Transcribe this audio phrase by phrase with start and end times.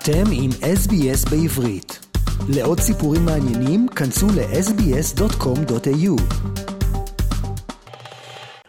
[0.00, 2.06] אתם עם SBS בעברית.
[2.48, 6.16] לעוד סיפורים מעניינים, כנסו ל-sbs.com.au.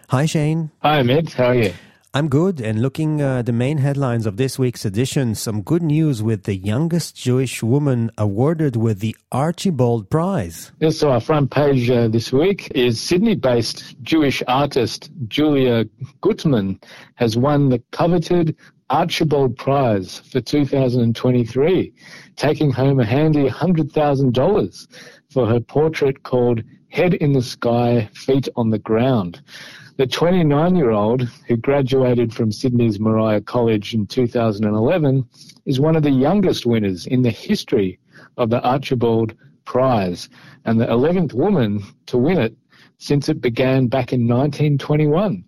[0.09, 0.69] Hi Shane.
[0.83, 1.71] Hi Amit, how are you?
[2.18, 5.84] I'm good, and looking at uh, the main headlines of this week's edition, some good
[5.84, 10.71] news with the youngest Jewish woman awarded with the Archibald Prize.
[10.79, 15.86] Yes, so our front page uh, this week is Sydney-based Jewish artist Julia
[16.21, 16.79] Gutman
[17.15, 18.55] has won the coveted
[18.92, 21.95] Archibald Prize for 2023,
[22.37, 24.87] taking home a handy $100,000
[25.30, 29.41] for her portrait called Head in the Sky, Feet on the Ground.
[29.96, 35.27] The 29 year old, who graduated from Sydney's Moriah College in 2011,
[35.65, 37.98] is one of the youngest winners in the history
[38.37, 39.32] of the Archibald
[39.65, 40.29] Prize
[40.66, 42.54] and the 11th woman to win it
[42.98, 45.45] since it began back in 1921.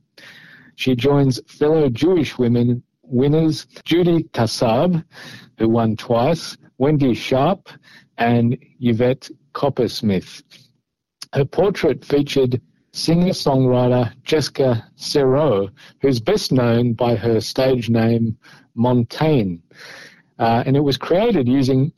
[0.77, 5.05] She joins fellow Jewish women winners Judy Cassab,
[5.59, 7.69] who won twice, Wendy Sharpe,
[8.19, 10.43] and Yvette Coppersmith.
[11.33, 12.61] Her portrait featured
[12.93, 15.69] singer-songwriter Jessica Cerro,
[16.01, 18.37] who's best known by her stage name
[18.77, 19.57] Montaigne.
[20.39, 21.93] Uh, and it was created using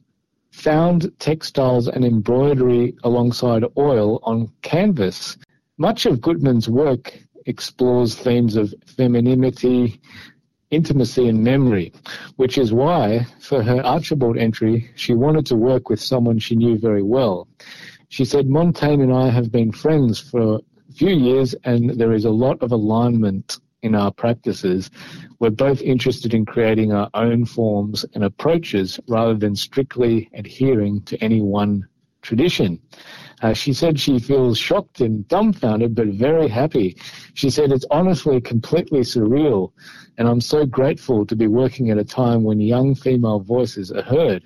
[0.52, 5.36] found textiles and embroidery alongside oil on canvas.
[5.76, 10.00] Much of Gutman's work explores themes of femininity,
[10.70, 11.92] intimacy and memory,
[12.36, 16.78] which is why, for her Archibald entry, she wanted to work with someone she knew
[16.78, 17.48] very well.
[18.08, 22.24] She said, Montaigne and I have been friends for a few years, and there is
[22.24, 24.90] a lot of alignment in our practices.
[25.38, 31.16] We're both interested in creating our own forms and approaches rather than strictly adhering to
[31.22, 31.86] any one
[32.22, 32.80] tradition.
[33.42, 36.96] Uh, she said she feels shocked and dumbfounded, but very happy.
[37.34, 39.72] She said it's honestly completely surreal,
[40.16, 44.02] and I'm so grateful to be working at a time when young female voices are
[44.02, 44.44] heard.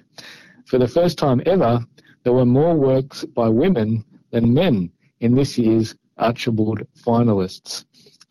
[0.66, 1.84] For the first time ever,
[2.24, 4.90] there were more works by women than men
[5.20, 7.84] in this year's Archibald finalists.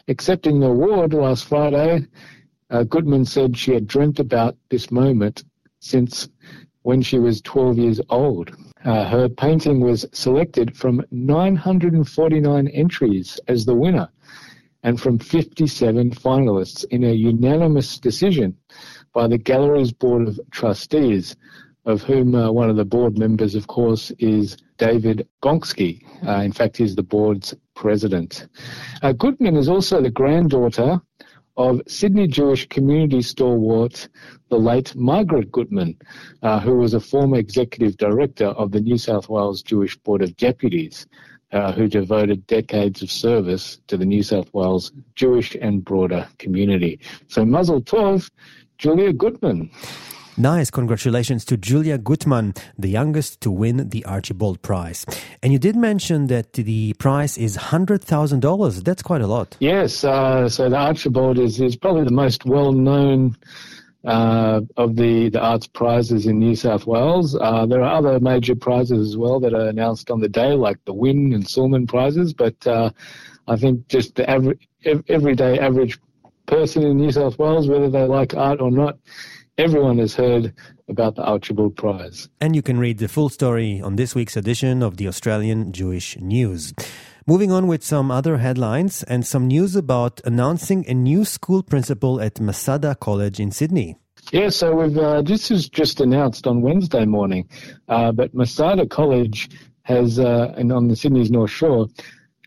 [0.07, 2.05] Accepting the award last Friday,
[2.69, 5.43] uh, Gutman said she had dreamt about this moment
[5.79, 6.27] since
[6.83, 8.55] when she was 12 years old.
[8.85, 14.09] Uh, her painting was selected from 949 entries as the winner
[14.83, 18.55] and from 57 finalists in a unanimous decision
[19.13, 21.35] by the gallery's board of trustees,
[21.85, 26.01] of whom uh, one of the board members, of course, is David Gonski.
[26.25, 28.47] Uh, in fact, he's the board's president.
[29.01, 31.01] Uh, Gutman is also the granddaughter
[31.59, 34.07] of Sydney Jewish community stalwart,
[34.47, 35.97] the late Margaret Gutman,
[36.41, 40.37] uh, who was a former executive director of the New South Wales Jewish Board of
[40.37, 41.05] Deputies,
[41.51, 46.97] uh, who devoted decades of service to the New South Wales Jewish and broader community.
[47.27, 48.29] So Mazel Tov,
[48.77, 49.69] Julia Gutman.
[50.39, 50.71] Nice.
[50.71, 55.05] Congratulations to Julia Gutman, the youngest to win the Archibald Prize.
[55.43, 58.83] And you did mention that the prize is $100,000.
[58.85, 59.57] That's quite a lot.
[59.59, 60.05] Yes.
[60.05, 63.35] Uh, so the Archibald is, is probably the most well known
[64.05, 67.35] uh, of the, the arts prizes in New South Wales.
[67.35, 70.77] Uh, there are other major prizes as well that are announced on the day, like
[70.85, 72.33] the Wynne and Sulman prizes.
[72.33, 72.91] But uh,
[73.49, 74.55] I think just the
[75.09, 75.99] everyday average
[76.45, 78.97] person in New South Wales, whether they like art or not,
[79.59, 80.53] everyone has heard
[80.87, 82.29] about the Archibald Prize.
[82.39, 86.17] And you can read the full story on this week's edition of the Australian Jewish
[86.17, 86.73] News.
[87.27, 92.21] Moving on with some other headlines and some news about announcing a new school principal
[92.21, 93.97] at Masada College in Sydney.
[94.31, 97.49] Yeah, so we've uh, this was just announced on Wednesday morning,
[97.89, 99.49] uh, but Masada College
[99.83, 101.87] has, uh, and on the Sydney's North Shore,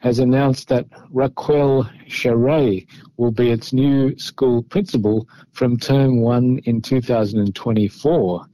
[0.03, 2.87] has announced that Raquel Charay
[3.17, 8.47] will be its new school principal from term one in 2024.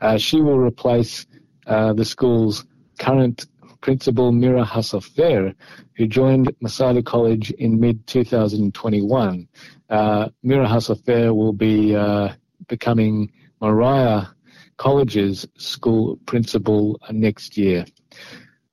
[0.00, 1.26] Uh, she will replace
[1.66, 2.64] uh, the school's
[3.00, 3.46] current
[3.80, 5.54] principal Mira Hasofer,
[5.96, 9.48] who joined Masada College in mid 2021.
[9.90, 12.28] Uh, Mira Hasofer will be uh,
[12.68, 14.32] becoming Moriah
[14.76, 17.84] College's school principal next year.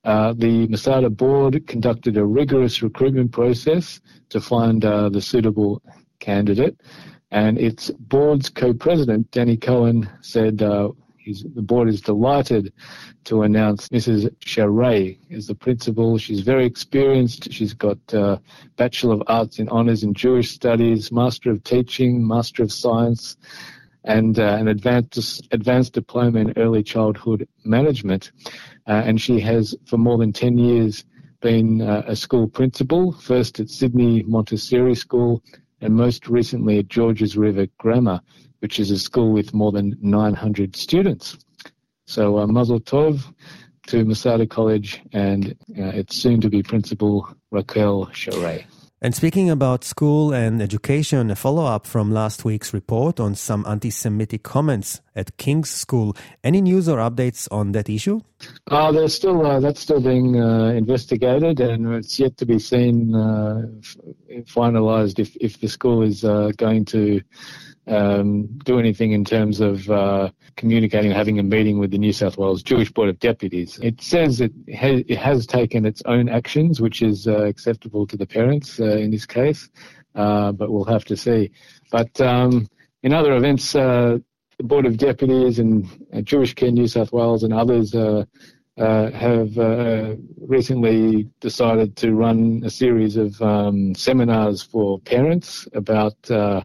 [0.04, 4.00] Uh, the Masada board conducted a rigorous recruitment process
[4.30, 5.82] to find uh, the suitable
[6.20, 6.80] candidate,
[7.30, 10.90] and its board's co-president, Danny Cohen, said uh,
[11.26, 12.72] the board is delighted
[13.24, 14.34] to announce Mrs.
[14.40, 16.18] Charay as the principal.
[16.18, 17.52] She's very experienced.
[17.52, 18.38] She's got uh,
[18.76, 23.36] Bachelor of Arts in Honours in Jewish Studies, Master of Teaching, Master of Science,
[24.04, 28.32] and uh, an advanced advanced diploma in early childhood management.
[28.90, 31.04] Uh, and she has, for more than 10 years,
[31.40, 35.42] been uh, a school principal, first at Sydney Montessori School
[35.80, 38.20] and most recently at Georges River Grammar
[38.60, 41.36] which is a school with more than 900 students.
[42.06, 43.22] So uh, Mazel Tov
[43.88, 48.64] to Masada College and uh, its soon-to-be principal Raquel Charay.
[49.02, 53.64] And speaking about school and education, a follow up from last week's report on some
[53.66, 56.14] anti Semitic comments at King's School.
[56.44, 58.20] Any news or updates on that issue?
[58.66, 63.14] Uh, there's still, uh, that's still being uh, investigated and it's yet to be seen,
[63.14, 63.62] uh,
[64.42, 67.20] finalized if, if the school is uh, going to
[67.86, 72.38] um, do anything in terms of uh, communicating having a meeting with the New South
[72.38, 73.78] Wales Jewish Board of Deputies.
[73.82, 78.16] It says it, ha- it has taken its own actions, which is uh, acceptable to
[78.16, 79.68] the parents uh, in this case,
[80.14, 81.50] but we'll have to see.
[81.90, 82.68] But um,
[83.02, 83.74] in other events,
[84.60, 88.26] the Board of Deputies and uh, Jewish Care New South Wales and others uh,
[88.76, 96.62] have uh, recently decided to run a series of um, seminars for parents about uh,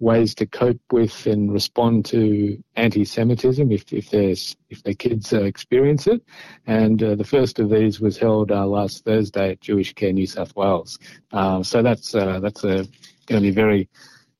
[0.00, 5.42] ways to cope with and respond to anti-Semitism if, if, there's, if their kids uh,
[5.42, 6.22] experience it.
[6.66, 10.26] And uh, the first of these was held uh, last Thursday at Jewish Care New
[10.26, 10.98] South Wales.
[11.30, 12.88] Uh, so that's, uh, that's going
[13.28, 13.90] to be very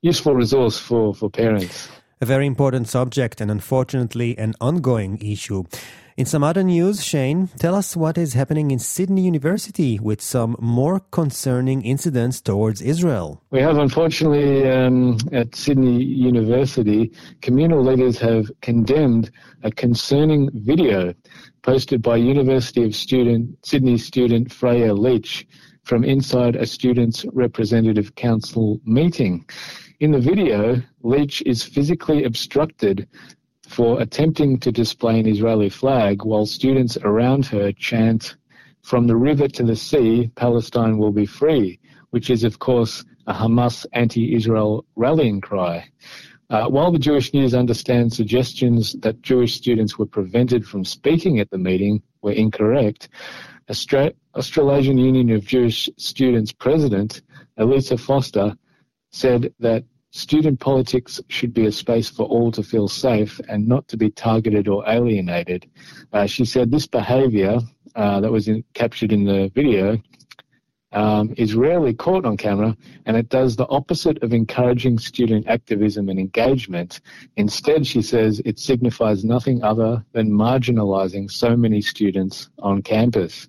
[0.01, 1.91] useful resource for, for parents.
[2.25, 5.65] A very important subject and unfortunately an ongoing issue.
[6.17, 10.56] In some other news, Shane, tell us what is happening in Sydney University with some
[10.59, 13.43] more concerning incidents towards Israel.
[13.50, 17.12] We have, unfortunately, um, at Sydney University,
[17.43, 19.31] communal leaders have condemned
[19.62, 21.12] a concerning video
[21.61, 25.47] posted by University of Student Sydney student Freya Leach
[25.82, 29.44] from inside a students' representative council meeting.
[30.00, 33.06] In the video, Leach is physically obstructed
[33.69, 38.35] for attempting to display an Israeli flag while students around her chant,
[38.82, 41.79] From the river to the sea, Palestine will be free,
[42.11, 45.88] which is, of course, a Hamas anti Israel rallying cry.
[46.50, 51.50] Uh, while the Jewish News understands suggestions that Jewish students were prevented from speaking at
[51.50, 53.11] the meeting were incorrect,
[53.70, 57.23] Austra- Australasian Union of Jewish Students President
[57.58, 58.56] Elisa Foster
[59.14, 59.84] said that
[60.14, 64.11] Student politics should be a space for all to feel safe and not to be
[64.11, 65.69] targeted or alienated.
[66.12, 67.58] Uh, she said this behaviour
[67.96, 69.99] uh, that was in, captured in the video
[70.93, 72.76] um, is rarely caught on camera,
[73.06, 77.00] and it does the opposite of encouraging student activism and engagement.
[77.37, 83.49] Instead, she says it signifies nothing other than marginalising so many students on campus.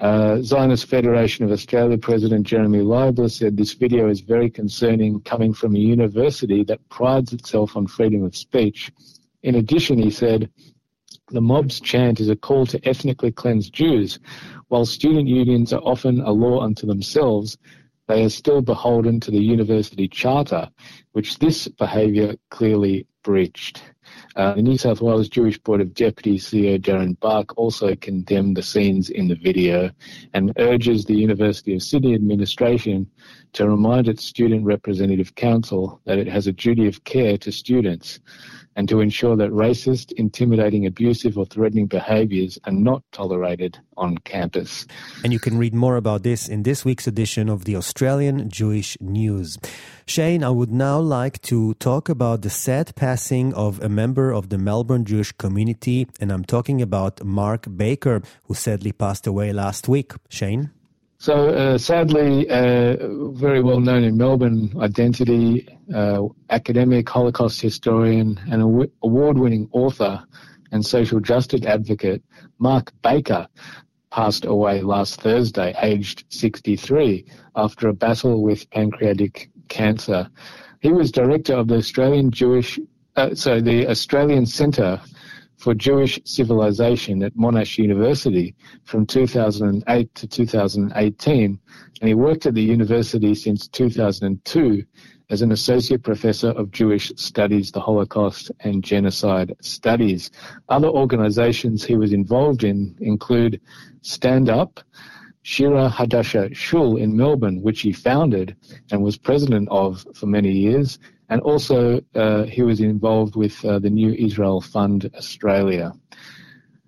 [0.00, 5.52] Uh, Zionist Federation of Australia President Jeremy Leibler said this video is very concerning coming
[5.52, 8.92] from a university that prides itself on freedom of speech.
[9.42, 10.50] In addition, he said,
[11.30, 14.20] the mob's chant is a call to ethnically cleanse Jews.
[14.68, 17.58] While student unions are often a law unto themselves,
[18.06, 20.70] they are still beholden to the university charter,
[21.12, 23.82] which this behaviour clearly breached.
[24.36, 28.62] Uh, the New South Wales Jewish Board of Deputies CEO Darren Bark also condemned the
[28.62, 29.90] scenes in the video
[30.34, 33.10] and urges the University of Sydney administration
[33.54, 38.20] to remind its Student Representative Council that it has a duty of care to students
[38.78, 44.86] and to ensure that racist, intimidating, abusive, or threatening behaviours are not tolerated on campus.
[45.24, 48.96] And you can read more about this in this week's edition of the Australian Jewish
[49.00, 49.58] News.
[50.06, 54.48] Shane, I would now like to talk about the sad passing of a member of
[54.48, 59.88] the Melbourne Jewish community, and I'm talking about Mark Baker, who sadly passed away last
[59.88, 60.12] week.
[60.28, 60.70] Shane?
[61.18, 62.94] So uh, sadly, uh,
[63.46, 68.58] very well known in Melbourne identity, uh, academic, Holocaust historian, and
[69.02, 70.14] award-winning author
[70.70, 72.22] and social justice advocate,
[72.58, 73.48] Mark Baker,
[74.12, 77.24] passed away last Thursday, aged 63,
[77.56, 80.30] after a battle with pancreatic cancer.
[80.80, 82.78] He was director of the Australian Jewish,
[83.18, 85.00] uh, so the Australian Centre
[85.56, 91.58] for Jewish Civilization at Monash University from 2008 to 2018,
[92.00, 94.84] and he worked at the university since 2002
[95.30, 100.30] as an associate professor of Jewish studies, the Holocaust and genocide studies.
[100.68, 103.60] Other organizations he was involved in include
[104.02, 104.78] Stand Up,
[105.42, 108.54] Shira Hadasha Shul in Melbourne, which he founded
[108.92, 113.78] and was president of for many years, and also uh, he was involved with uh,
[113.78, 115.92] the New Israel Fund Australia.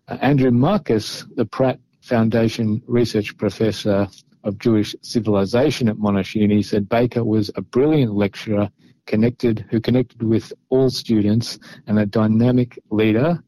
[0.09, 4.09] Uh, Andrew Markus, the Pratt Foundation research professor
[4.43, 8.71] of Jewish civilization at Monash Uni, said Baker was a brilliant lecturer
[9.07, 13.43] connected who connected with all students and a dynamic leader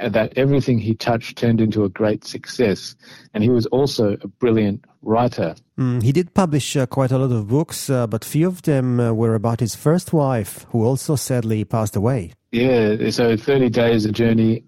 [0.00, 2.94] that everything he touched turned into a great success.
[3.34, 5.54] And he was also a brilliant writer.
[5.78, 9.00] Mm, he did publish uh, quite a lot of books, uh, but few of them
[9.00, 12.32] uh, were about his first wife, who also sadly passed away.
[12.52, 14.64] Yeah, so 30 Days, A Journey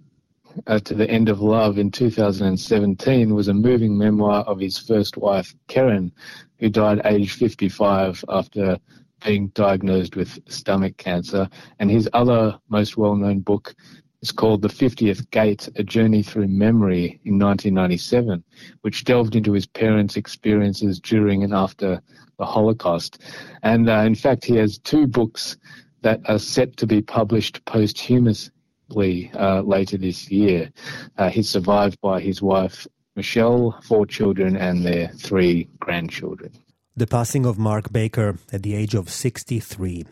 [0.67, 5.17] uh, to the End of Love in 2017 was a moving memoir of his first
[5.17, 6.13] wife, Karen,
[6.59, 8.79] who died aged 55 after
[9.25, 11.49] being diagnosed with stomach cancer.
[11.79, 13.75] And his other most well known book
[14.23, 18.45] is called The 50th Gate A Journey Through Memory in 1997,
[18.83, 22.03] which delved into his parents' experiences during and after
[22.39, 23.23] the Holocaust.
[23.63, 25.57] And uh, in fact, he has two books
[26.03, 30.71] that are set to be published posthumously uh, later this year.
[31.17, 32.87] Uh, he's survived by his wife,
[33.17, 36.53] Michelle, four children, and their three grandchildren.
[36.97, 40.05] The passing of Mark Baker at the age of 63.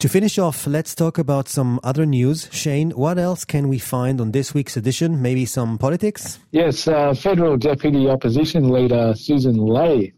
[0.00, 2.50] To finish off, let's talk about some other news.
[2.52, 5.22] Shane, what else can we find on this week's edition?
[5.22, 6.38] Maybe some politics?
[6.52, 10.12] Yes, uh, federal deputy opposition leader Susan Ley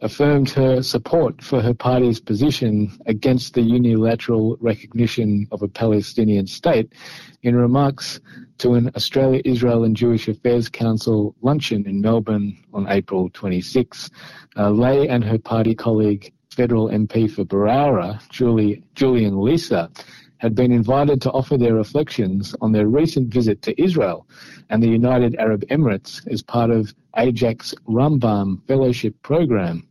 [0.00, 6.92] affirmed her support for her party's position against the unilateral recognition of a Palestinian state
[7.42, 8.20] in remarks
[8.58, 14.10] to an Australia, Israel and Jewish Affairs Council luncheon in Melbourne on April 26.
[14.58, 19.90] Uh, Ley and her party colleague, federal MP for Berowra, Julie, Julian Leeser,
[20.38, 24.26] had been invited to offer their reflections on their recent visit to Israel
[24.70, 29.86] and the United Arab Emirates as part of AIJAC Rambam Fellowship Program.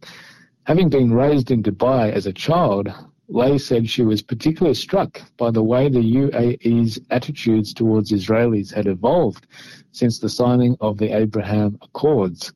[0.64, 2.92] Having been raised in Dubai as a child,
[3.28, 8.88] Ley said she was particularly struck by the way the UAE's attitudes towards Israelis had
[8.88, 9.48] evolved
[9.92, 12.54] since the signing of the Abraham Accords,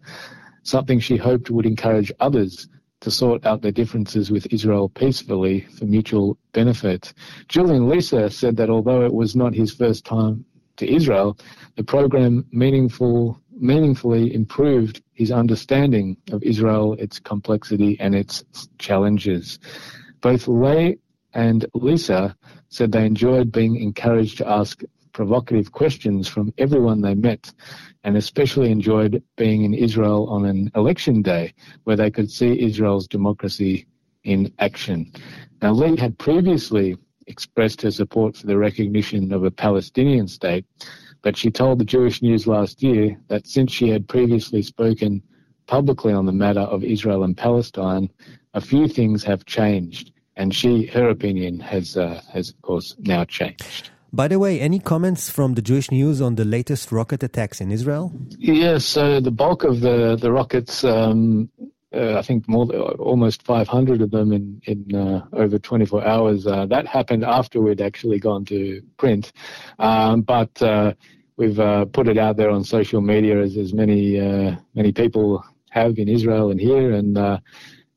[0.63, 2.68] something she hoped would encourage others
[3.01, 7.13] to sort out their differences with Israel peacefully for mutual benefit.
[7.48, 10.46] Julian Leeser said that although it was not his first time
[10.77, 11.38] to Israel,
[11.75, 18.44] the program meaningful, meaningfully improved his understanding of Israel, its complexity, and its
[18.77, 19.60] challenges.
[20.22, 20.98] Both Ley
[21.34, 22.36] and Leeser
[22.70, 24.82] said they enjoyed being encouraged to ask
[25.20, 27.52] provocative questions from everyone they met,
[28.06, 33.06] and especially enjoyed being in Israel on an election day where they could see Israel's
[33.06, 33.86] democracy
[34.24, 35.12] in action.
[35.62, 36.98] Now, Ley had previously
[37.28, 40.64] expressed her support for the recognition of a Palestinian state,
[41.22, 45.22] but she told the Jewish News last year that since she had previously spoken
[45.68, 48.10] publicly on the matter of Israel and Palestine,
[48.54, 53.26] a few things have changed, and she, her opinion has, uh, has of course now
[53.26, 53.92] changed.
[54.12, 57.72] By the way, any comments from the Jewish News on the latest rocket attacks in
[57.72, 58.12] Israel?
[58.38, 61.50] Yes, so the bulk of the the rockets, um,
[61.94, 62.66] uh, I think more
[62.98, 66.48] almost 500 of them in in uh, over 24 hours.
[66.48, 69.32] Uh, that happened after we'd actually gone to print,
[69.78, 70.94] um, but uh,
[71.38, 75.44] we've uh, put it out there on social media as as many uh, many people
[75.70, 77.16] have in Israel and here, and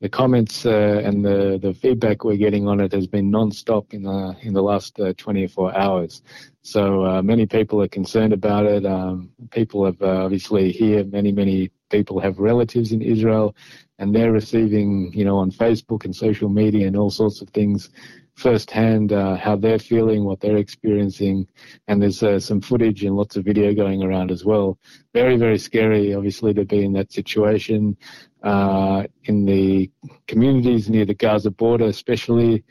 [0.02, 4.02] the comments uh, and the, the feedback we're getting on it has been non-stop in
[4.02, 6.22] the in the last uh, 24 hours.
[6.62, 8.84] So uh, many people are concerned about it.
[8.84, 13.54] Um, people have uh, obviously here many many people have relatives in Israel,
[14.00, 17.88] and they're receiving you know on Facebook and social media and all sorts of things
[18.34, 21.46] firsthand uh, how they're feeling, what they're experiencing,
[21.88, 24.78] and there's uh, some footage and lots of video going around as well.
[25.12, 27.96] Very, very scary, obviously, to be in that situation
[28.42, 29.90] uh, in the
[30.26, 32.64] communities near the Gaza border, especially,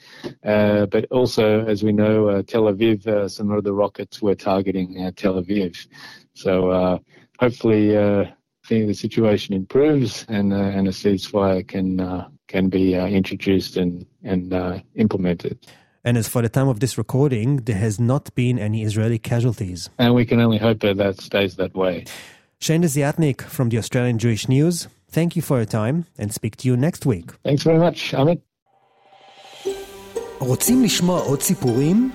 [0.43, 3.07] uh, but also, as we know, uh, Tel Aviv.
[3.07, 5.87] Uh, some of the rockets were targeting Tel Aviv,
[6.33, 6.99] so
[7.39, 13.07] hopefully think the situation improves and, uh, and a ceasefire can, uh, can be uh,
[13.07, 15.57] introduced and, and uh, implemented.
[16.03, 19.89] And as for the time of this recording, there has not been any Israeli casualties.
[19.99, 22.05] And we can only hope that that stays that way.
[22.59, 26.67] Shane Desiatnik from the Australian Jewish News, thank you for your time and speak to
[26.67, 27.31] you next week.
[27.43, 28.41] Thanks very much, Amit.
[30.39, 32.11] רוצים לשמוע עוד סיפורים?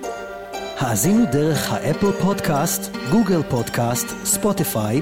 [0.77, 5.01] האזינו דרך האפל פודקאסט, גוגל פודקאסט, ספוטיפיי